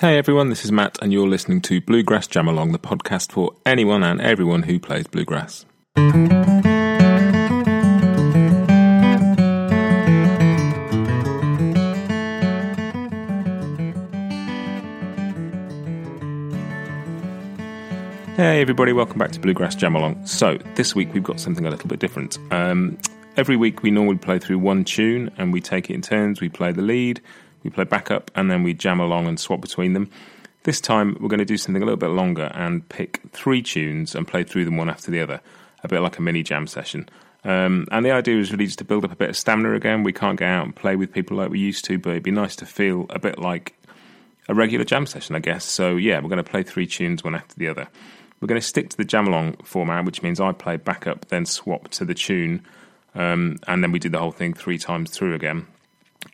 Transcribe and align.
Hey 0.00 0.16
everyone, 0.16 0.48
this 0.48 0.64
is 0.64 0.70
Matt, 0.70 0.96
and 1.02 1.12
you're 1.12 1.26
listening 1.26 1.60
to 1.62 1.80
Bluegrass 1.80 2.28
Jam 2.28 2.46
Along, 2.46 2.70
the 2.70 2.78
podcast 2.78 3.32
for 3.32 3.56
anyone 3.66 4.04
and 4.04 4.20
everyone 4.20 4.62
who 4.62 4.78
plays 4.78 5.08
bluegrass. 5.08 5.66
Hey 18.36 18.60
everybody, 18.60 18.92
welcome 18.92 19.18
back 19.18 19.32
to 19.32 19.40
Bluegrass 19.40 19.74
Jam 19.74 19.96
Along. 19.96 20.24
So, 20.24 20.58
this 20.76 20.94
week 20.94 21.12
we've 21.12 21.24
got 21.24 21.40
something 21.40 21.66
a 21.66 21.70
little 21.70 21.88
bit 21.88 21.98
different. 21.98 22.38
Um, 22.52 22.98
every 23.36 23.56
week 23.56 23.82
we 23.82 23.90
normally 23.90 24.18
play 24.18 24.38
through 24.38 24.60
one 24.60 24.84
tune 24.84 25.32
and 25.38 25.52
we 25.52 25.60
take 25.60 25.90
it 25.90 25.94
in 25.94 26.02
turns. 26.02 26.40
We 26.40 26.48
play 26.48 26.70
the 26.70 26.82
lead, 26.82 27.20
we 27.68 27.74
play 27.74 27.84
backup, 27.84 28.30
and 28.34 28.50
then 28.50 28.62
we 28.62 28.74
jam 28.74 29.00
along 29.00 29.26
and 29.26 29.38
swap 29.38 29.60
between 29.60 29.92
them. 29.92 30.10
This 30.64 30.80
time, 30.80 31.16
we're 31.20 31.28
going 31.28 31.38
to 31.38 31.44
do 31.44 31.56
something 31.56 31.82
a 31.82 31.84
little 31.84 31.98
bit 31.98 32.10
longer 32.10 32.50
and 32.54 32.86
pick 32.88 33.20
three 33.32 33.62
tunes 33.62 34.14
and 34.14 34.26
play 34.26 34.42
through 34.42 34.64
them 34.64 34.76
one 34.76 34.90
after 34.90 35.10
the 35.10 35.20
other, 35.20 35.40
a 35.84 35.88
bit 35.88 36.00
like 36.00 36.18
a 36.18 36.22
mini 36.22 36.42
jam 36.42 36.66
session. 36.66 37.08
Um, 37.44 37.86
and 37.92 38.04
the 38.04 38.10
idea 38.10 38.38
is 38.38 38.50
really 38.50 38.66
just 38.66 38.78
to 38.78 38.84
build 38.84 39.04
up 39.04 39.12
a 39.12 39.16
bit 39.16 39.30
of 39.30 39.36
stamina 39.36 39.74
again. 39.74 40.02
We 40.02 40.12
can't 40.12 40.38
get 40.38 40.48
out 40.48 40.64
and 40.64 40.74
play 40.74 40.96
with 40.96 41.12
people 41.12 41.36
like 41.36 41.50
we 41.50 41.60
used 41.60 41.84
to, 41.86 41.98
but 41.98 42.10
it'd 42.10 42.22
be 42.22 42.30
nice 42.30 42.56
to 42.56 42.66
feel 42.66 43.06
a 43.10 43.18
bit 43.18 43.38
like 43.38 43.74
a 44.48 44.54
regular 44.54 44.84
jam 44.84 45.06
session, 45.06 45.36
I 45.36 45.40
guess. 45.40 45.64
So, 45.64 45.96
yeah, 45.96 46.16
we're 46.20 46.28
going 46.28 46.42
to 46.42 46.50
play 46.50 46.62
three 46.62 46.86
tunes 46.86 47.22
one 47.22 47.34
after 47.34 47.54
the 47.56 47.68
other. 47.68 47.88
We're 48.40 48.48
going 48.48 48.60
to 48.60 48.66
stick 48.66 48.90
to 48.90 48.96
the 48.96 49.04
jam 49.04 49.26
along 49.26 49.58
format, 49.64 50.04
which 50.04 50.22
means 50.22 50.40
I 50.40 50.52
play 50.52 50.76
backup, 50.76 51.26
then 51.26 51.44
swap 51.44 51.88
to 51.90 52.04
the 52.04 52.14
tune, 52.14 52.64
um, 53.14 53.58
and 53.66 53.82
then 53.82 53.92
we 53.92 53.98
do 53.98 54.08
the 54.08 54.18
whole 54.18 54.32
thing 54.32 54.54
three 54.54 54.78
times 54.78 55.10
through 55.10 55.34
again. 55.34 55.66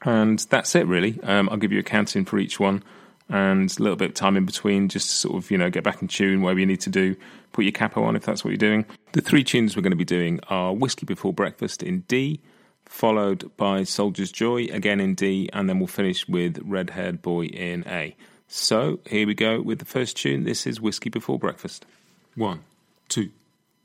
And 0.03 0.39
that's 0.51 0.75
it, 0.75 0.87
really. 0.87 1.19
Um, 1.23 1.49
I'll 1.51 1.57
give 1.57 1.73
you 1.73 1.79
a 1.79 1.85
counting 1.85 2.25
for 2.25 2.39
each 2.39 2.59
one 2.59 2.83
and 3.29 3.75
a 3.79 3.83
little 3.83 3.97
bit 3.97 4.11
of 4.11 4.15
time 4.15 4.37
in 4.37 4.45
between 4.45 4.89
just 4.89 5.09
to 5.09 5.15
sort 5.15 5.37
of, 5.37 5.51
you 5.51 5.59
know, 5.59 5.71
get 5.71 5.85
back 5.85 6.03
in 6.03 6.09
tune, 6.09 6.43
whatever 6.43 6.61
you 6.61 6.67
need 6.67 6.81
to 6.83 6.91
do. 6.91 7.17
Put 7.53 7.65
your 7.65 7.73
capo 7.73 8.03
on 8.05 8.17
if 8.17 8.25
that's 8.25 8.45
what 8.45 8.51
you're 8.51 8.59
doing. 8.59 8.85
The 9.13 9.21
three 9.21 9.45
tunes 9.45 9.77
we're 9.77 9.83
going 9.83 9.93
to 9.93 9.97
be 9.97 10.05
doing 10.05 10.41
are 10.49 10.75
Whiskey 10.75 11.07
Before 11.07 11.33
Breakfast 11.33 11.83
in 11.83 12.01
D, 12.01 12.41
followed 12.85 13.51
by 13.57 13.85
Soldier's 13.85 14.33
Joy 14.33 14.65
again 14.73 15.01
in 15.01 15.15
D, 15.15 15.49
and 15.53 15.69
then 15.69 15.79
we'll 15.79 15.87
finish 15.87 16.29
with 16.29 16.59
Red 16.65 16.91
Haired 16.91 17.23
Boy 17.23 17.47
in 17.47 17.85
A. 17.87 18.17
So 18.49 19.01
here 19.07 19.27
we 19.27 19.35
go 19.35 19.61
with 19.61 19.79
the 19.79 19.85
first 19.85 20.17
tune. 20.17 20.45
This 20.45 20.67
is 20.67 20.81
Whiskey 20.81 21.11
Before 21.11 21.39
Breakfast. 21.39 21.87
One, 22.35 22.65
two, 23.09 23.31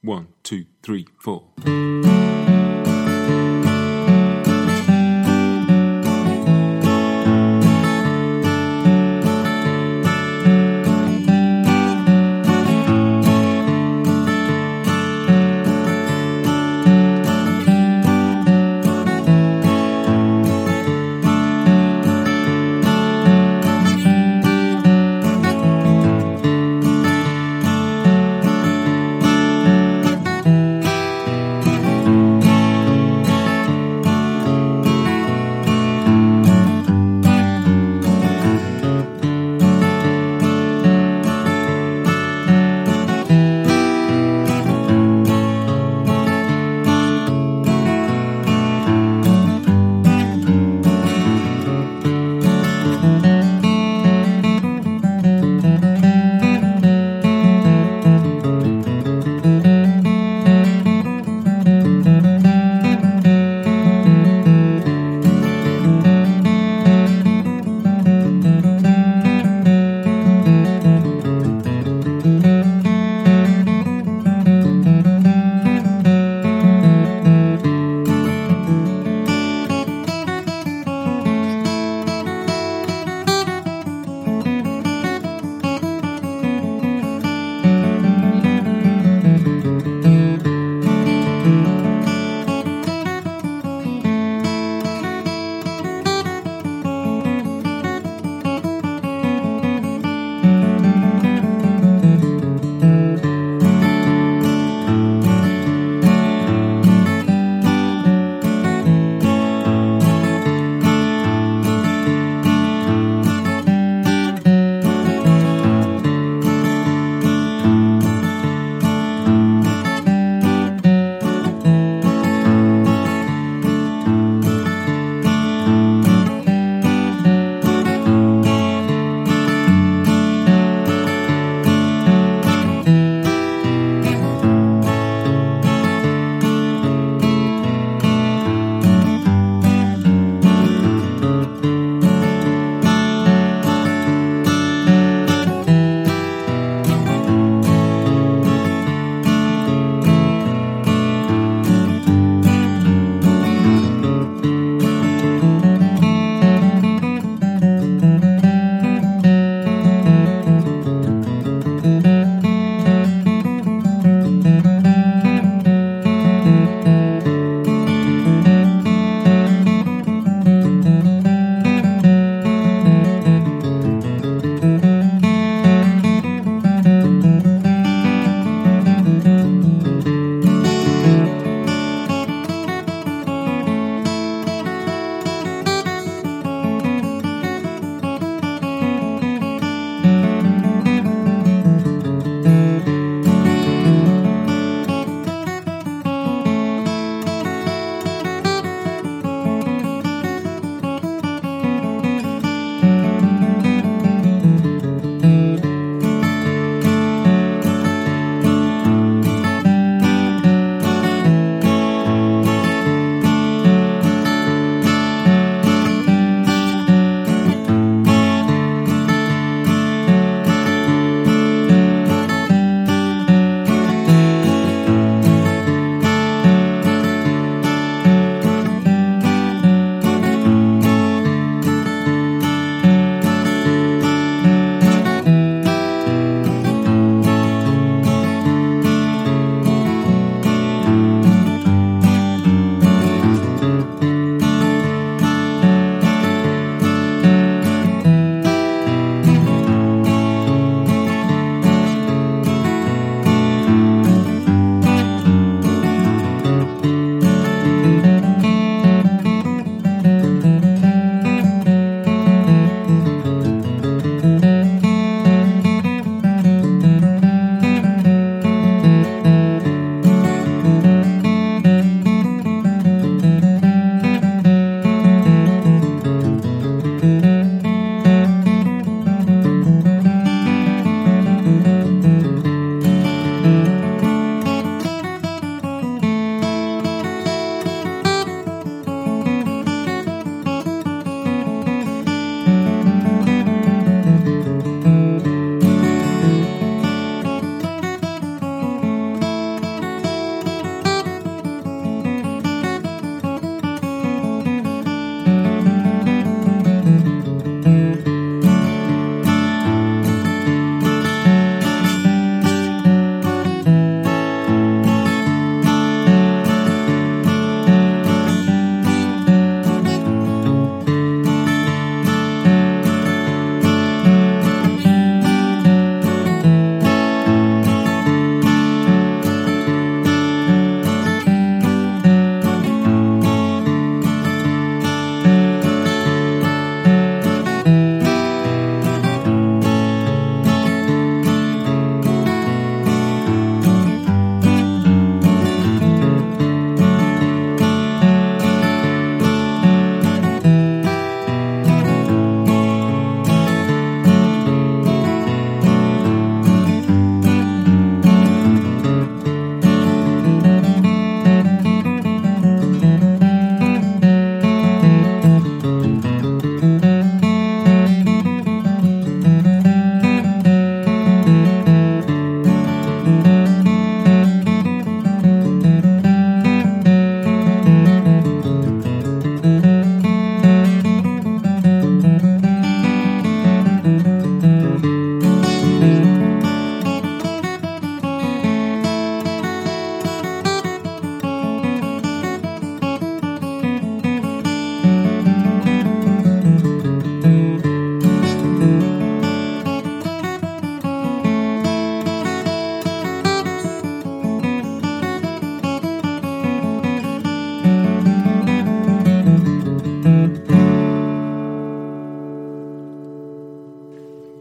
one, 0.02 0.28
two, 0.44 0.66
three, 0.82 1.08
four. 1.20 1.44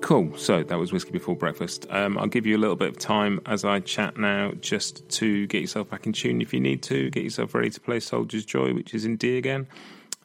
Cool. 0.09 0.35
So 0.38 0.62
that 0.62 0.79
was 0.79 0.91
Whiskey 0.91 1.11
Before 1.11 1.37
Breakfast. 1.37 1.87
Um, 1.91 2.17
I'll 2.17 2.29
give 2.29 2.47
you 2.47 2.57
a 2.57 2.62
little 2.62 2.77
bit 2.77 2.88
of 2.88 2.99
time 2.99 3.43
as 3.45 3.62
I 3.62 3.81
chat 3.81 4.17
now 4.17 4.53
just 4.59 5.07
to 5.11 5.47
get 5.49 5.61
yourself 5.61 5.91
back 5.91 6.07
in 6.07 6.15
tune 6.15 6.41
if 6.41 6.55
you 6.55 6.61
need 6.61 6.83
to, 6.85 7.11
get 7.11 7.25
yourself 7.25 7.55
ready 7.55 7.69
to 7.69 7.79
play 7.79 8.00
Soldier's 8.00 8.47
Joy, 8.47 8.73
which 8.73 8.95
is 8.95 9.05
in 9.05 9.19
D 9.19 9.37
again. 9.37 9.67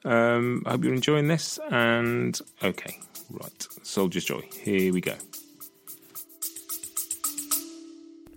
Um, 0.05 0.63
I 0.65 0.71
hope 0.71 0.85
you're 0.85 0.93
enjoying 0.93 1.27
this. 1.27 1.59
And 1.69 2.39
okay, 2.63 2.97
right. 3.29 3.67
Soldier's 3.81 4.23
Joy. 4.23 4.47
Here 4.53 4.93
we 4.93 5.01
go. 5.01 5.15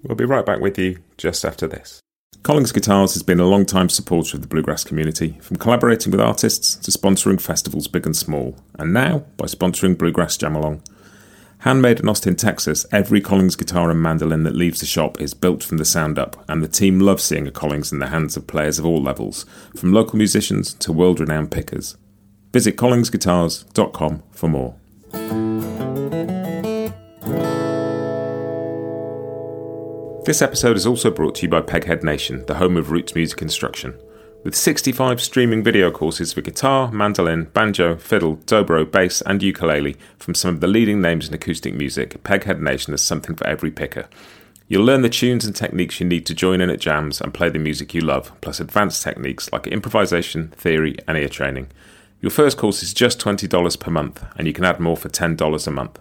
We'll 0.02 0.16
be 0.16 0.24
right 0.24 0.44
back 0.44 0.58
with 0.58 0.76
you 0.80 0.98
just 1.16 1.44
after 1.44 1.68
this. 1.68 2.00
Collings 2.42 2.72
Guitars 2.72 3.14
has 3.14 3.22
been 3.22 3.38
a 3.38 3.46
long 3.46 3.64
time 3.64 3.88
supporter 3.88 4.36
of 4.36 4.42
the 4.42 4.48
bluegrass 4.48 4.82
community, 4.82 5.38
from 5.40 5.58
collaborating 5.58 6.10
with 6.10 6.20
artists 6.20 6.74
to 6.74 6.90
sponsoring 6.90 7.40
festivals 7.40 7.86
big 7.86 8.04
and 8.04 8.16
small, 8.16 8.58
and 8.80 8.92
now 8.92 9.20
by 9.36 9.46
sponsoring 9.46 9.96
Bluegrass 9.96 10.36
Jam 10.36 10.56
Along. 10.56 10.82
Handmade 11.66 11.98
in 11.98 12.08
Austin, 12.08 12.36
Texas, 12.36 12.86
every 12.92 13.20
Collings 13.20 13.56
guitar 13.56 13.90
and 13.90 14.00
mandolin 14.00 14.44
that 14.44 14.54
leaves 14.54 14.78
the 14.78 14.86
shop 14.86 15.20
is 15.20 15.34
built 15.34 15.64
from 15.64 15.78
the 15.78 15.84
sound 15.84 16.16
up, 16.16 16.44
and 16.48 16.62
the 16.62 16.68
team 16.68 17.00
loves 17.00 17.24
seeing 17.24 17.48
a 17.48 17.50
Collings 17.50 17.90
in 17.90 17.98
the 17.98 18.06
hands 18.06 18.36
of 18.36 18.46
players 18.46 18.78
of 18.78 18.86
all 18.86 19.02
levels, 19.02 19.44
from 19.74 19.92
local 19.92 20.16
musicians 20.16 20.74
to 20.74 20.92
world 20.92 21.18
renowned 21.18 21.50
pickers. 21.50 21.96
Visit 22.52 22.76
collingsguitars.com 22.76 24.22
for 24.30 24.48
more. 24.48 24.76
This 30.24 30.40
episode 30.40 30.76
is 30.76 30.86
also 30.86 31.10
brought 31.10 31.34
to 31.34 31.42
you 31.42 31.48
by 31.48 31.62
Peghead 31.62 32.04
Nation, 32.04 32.46
the 32.46 32.54
home 32.54 32.76
of 32.76 32.92
roots 32.92 33.16
music 33.16 33.42
instruction. 33.42 33.98
With 34.46 34.54
65 34.54 35.20
streaming 35.20 35.64
video 35.64 35.90
courses 35.90 36.32
for 36.32 36.40
guitar, 36.40 36.92
mandolin, 36.92 37.46
banjo, 37.46 37.96
fiddle, 37.96 38.36
dobro, 38.46 38.88
bass, 38.88 39.20
and 39.22 39.42
ukulele 39.42 39.96
from 40.20 40.36
some 40.36 40.54
of 40.54 40.60
the 40.60 40.68
leading 40.68 41.00
names 41.00 41.26
in 41.26 41.34
acoustic 41.34 41.74
music, 41.74 42.22
Peghead 42.22 42.60
Nation 42.60 42.92
has 42.92 43.02
something 43.02 43.34
for 43.34 43.44
every 43.44 43.72
picker. 43.72 44.08
You'll 44.68 44.84
learn 44.84 45.02
the 45.02 45.08
tunes 45.08 45.44
and 45.44 45.56
techniques 45.56 45.98
you 45.98 46.06
need 46.06 46.26
to 46.26 46.32
join 46.32 46.60
in 46.60 46.70
at 46.70 46.78
jams 46.78 47.20
and 47.20 47.34
play 47.34 47.48
the 47.48 47.58
music 47.58 47.92
you 47.92 48.02
love, 48.02 48.40
plus 48.40 48.60
advanced 48.60 49.02
techniques 49.02 49.50
like 49.52 49.66
improvisation, 49.66 50.50
theory, 50.50 50.94
and 51.08 51.18
ear 51.18 51.28
training. 51.28 51.66
Your 52.20 52.30
first 52.30 52.56
course 52.56 52.84
is 52.84 52.94
just 52.94 53.18
$20 53.18 53.80
per 53.80 53.90
month, 53.90 54.24
and 54.36 54.46
you 54.46 54.52
can 54.52 54.64
add 54.64 54.78
more 54.78 54.96
for 54.96 55.08
$10 55.08 55.66
a 55.66 55.70
month. 55.72 55.98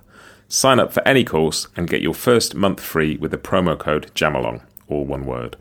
Sign 0.49 0.79
up 0.79 0.93
for 0.93 1.01
any 1.07 1.23
course 1.23 1.67
and 1.75 1.89
get 1.89 2.03
your 2.03 2.13
first 2.13 2.53
month 2.53 2.79
free 2.79 3.17
with 3.17 3.31
the 3.31 3.39
promo 3.39 3.75
code 3.75 4.11
JAMALONG, 4.13 4.61
all 4.87 5.03
one 5.03 5.25
word. 5.25 5.57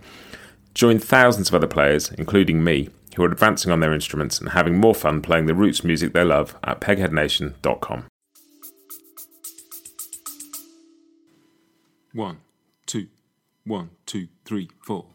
Join 0.74 0.98
thousands 0.98 1.48
of 1.48 1.54
other 1.54 1.66
players, 1.68 2.10
including 2.12 2.64
me, 2.64 2.90
who 3.16 3.22
are 3.22 3.30
advancing 3.30 3.70
on 3.70 3.80
their 3.80 3.92
instruments 3.92 4.40
and 4.40 4.50
having 4.50 4.78
more 4.78 4.94
fun 4.94 5.22
playing 5.22 5.46
the 5.46 5.54
roots 5.54 5.84
music 5.84 6.12
they 6.12 6.24
love 6.24 6.56
at 6.64 6.80
pegheadnation.com. 6.80 8.06
One, 12.12 12.38
two, 12.86 13.08
one, 13.64 13.90
two, 14.06 14.28
three, 14.44 14.68
four. 14.84 15.06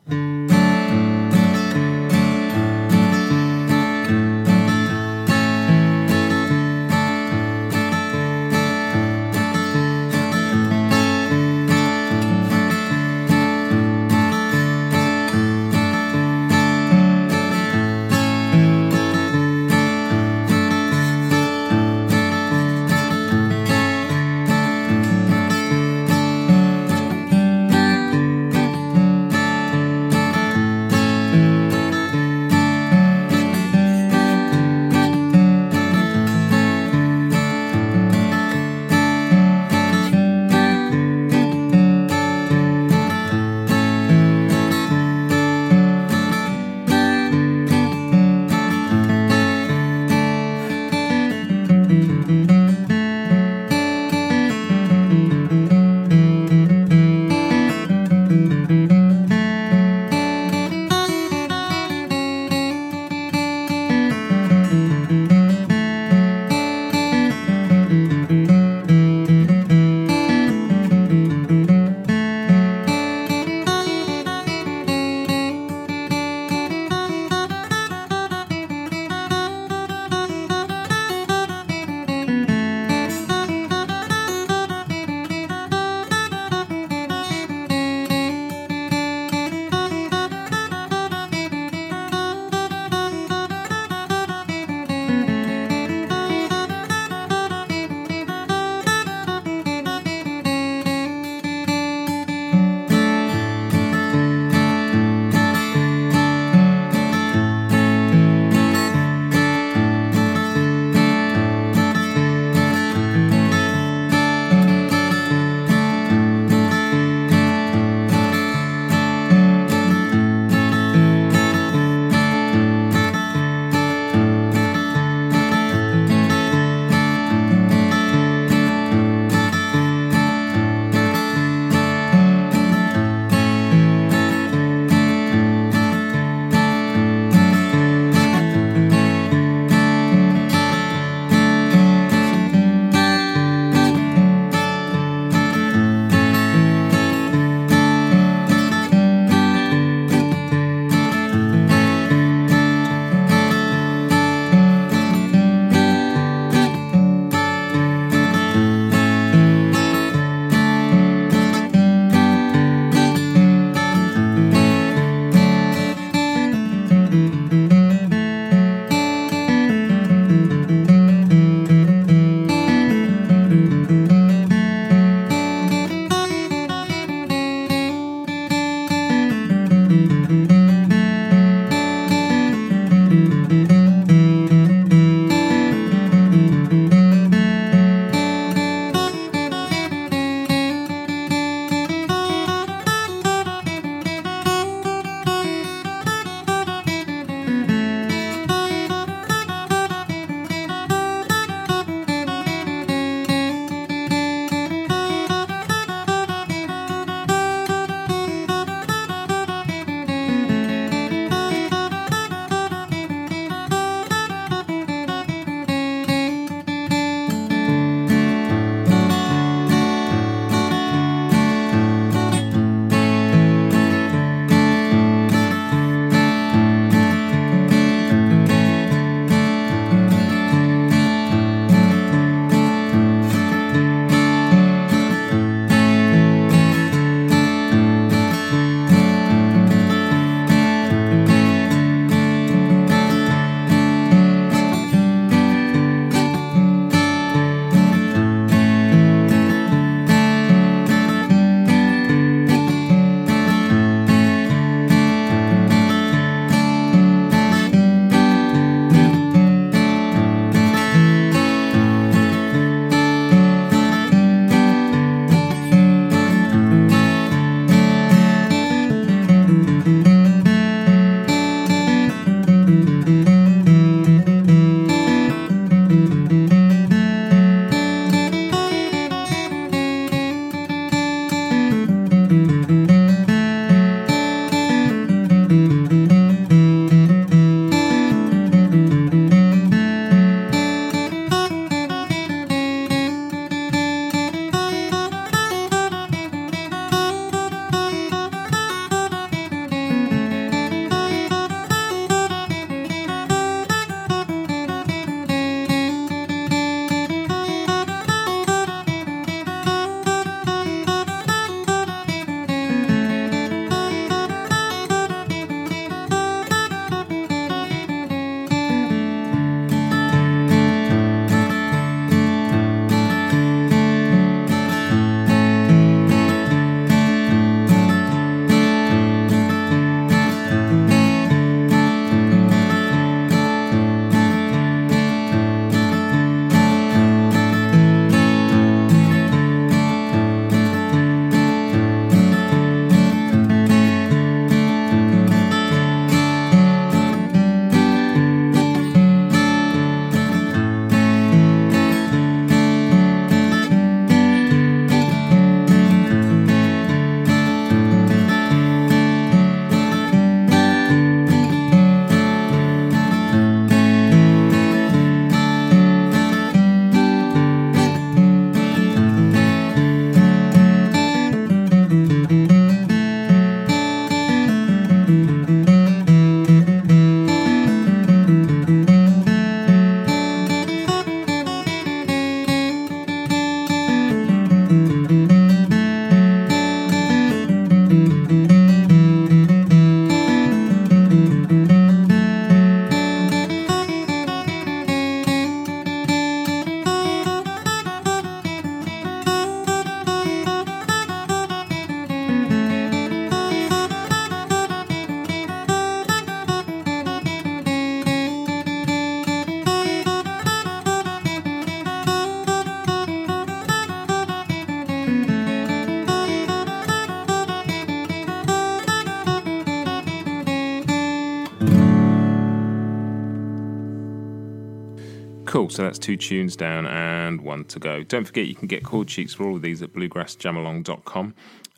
Cool, 425.50 425.68
so 425.72 425.82
that's 425.82 425.98
two 425.98 426.16
tunes 426.16 426.56
down 426.56 426.86
and 426.86 427.42
one 427.42 427.66
to 427.66 427.80
go. 427.80 428.04
Don't 428.04 428.24
forget 428.24 428.46
you 428.46 428.54
can 428.54 428.68
get 428.68 428.84
chord 428.84 429.10
sheets 429.10 429.34
for 429.34 429.48
all 429.48 429.56
of 429.56 429.64
these 429.64 429.82
at 429.82 429.92
bluegrassjamalong.com. 429.94 431.34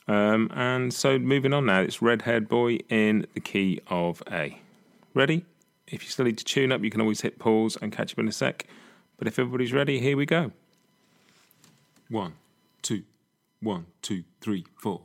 Um, 0.09 0.51
and 0.53 0.93
so 0.93 1.17
moving 1.17 1.53
on 1.53 1.67
now, 1.67 1.79
it's 1.79 2.01
Red 2.01 2.23
Haired 2.23 2.49
Boy 2.49 2.79
in 2.89 3.25
the 3.33 3.39
key 3.39 3.79
of 3.87 4.21
A. 4.29 4.59
Ready? 5.13 5.45
If 5.87 6.03
you 6.03 6.09
still 6.09 6.25
need 6.25 6.37
to 6.39 6.43
tune 6.43 6.73
up, 6.73 6.83
you 6.83 6.89
can 6.89 6.99
always 6.99 7.21
hit 7.21 7.39
pause 7.39 7.77
and 7.81 7.93
catch 7.93 8.11
up 8.11 8.19
in 8.19 8.27
a 8.27 8.33
sec. 8.33 8.67
But 9.17 9.29
if 9.29 9.39
everybody's 9.39 9.71
ready, 9.71 10.01
here 10.01 10.17
we 10.17 10.25
go. 10.25 10.51
One, 12.09 12.33
two, 12.81 13.03
one, 13.61 13.85
two, 14.01 14.25
three, 14.41 14.65
four. 14.81 14.99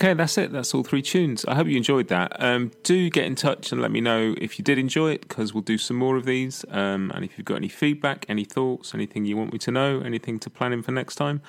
Okay, 0.00 0.14
that's 0.14 0.38
it. 0.38 0.50
That's 0.50 0.72
all 0.72 0.82
three 0.82 1.02
tunes. 1.02 1.44
I 1.44 1.54
hope 1.54 1.66
you 1.66 1.76
enjoyed 1.76 2.08
that. 2.08 2.42
Um, 2.42 2.72
do 2.84 3.10
get 3.10 3.26
in 3.26 3.34
touch 3.34 3.70
and 3.70 3.82
let 3.82 3.90
me 3.90 4.00
know 4.00 4.34
if 4.38 4.58
you 4.58 4.64
did 4.64 4.78
enjoy 4.78 5.10
it 5.10 5.28
because 5.28 5.52
we'll 5.52 5.60
do 5.60 5.76
some 5.76 5.98
more 5.98 6.16
of 6.16 6.24
these. 6.24 6.64
Um, 6.70 7.12
and 7.14 7.22
if 7.22 7.36
you've 7.36 7.44
got 7.44 7.56
any 7.56 7.68
feedback, 7.68 8.24
any 8.26 8.46
thoughts, 8.46 8.94
anything 8.94 9.26
you 9.26 9.36
want 9.36 9.52
me 9.52 9.58
to 9.58 9.70
know, 9.70 10.00
anything 10.00 10.38
to 10.38 10.48
plan 10.48 10.72
in 10.72 10.82
for 10.82 10.90
next 10.90 11.16
time. 11.16 11.42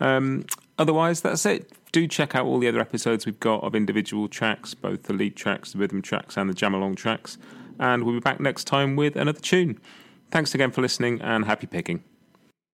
Um, 0.00 0.46
otherwise, 0.78 1.20
that's 1.20 1.44
it. 1.44 1.72
Do 1.92 2.08
check 2.08 2.34
out 2.34 2.46
all 2.46 2.58
the 2.58 2.68
other 2.68 2.80
episodes 2.80 3.26
we've 3.26 3.38
got 3.38 3.62
of 3.62 3.74
individual 3.74 4.28
tracks, 4.28 4.72
both 4.72 5.02
the 5.02 5.12
lead 5.12 5.36
tracks, 5.36 5.72
the 5.72 5.78
rhythm 5.78 6.00
tracks, 6.00 6.38
and 6.38 6.48
the 6.48 6.54
jam 6.54 6.72
along 6.72 6.94
tracks. 6.94 7.36
And 7.78 8.04
we'll 8.04 8.14
be 8.14 8.20
back 8.20 8.40
next 8.40 8.64
time 8.64 8.96
with 8.96 9.14
another 9.14 9.40
tune. 9.40 9.78
Thanks 10.30 10.54
again 10.54 10.70
for 10.70 10.80
listening 10.80 11.20
and 11.20 11.44
happy 11.44 11.66
picking. 11.66 12.02